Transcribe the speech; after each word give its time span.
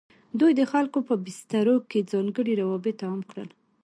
دوی 0.39 0.51
د 0.59 0.61
خلکو 0.71 0.99
په 1.07 1.15
بسترو 1.25 1.75
کې 1.89 2.07
ځانګړي 2.11 2.53
روابط 2.61 2.97
عام 3.07 3.21
کړل. 3.29 3.49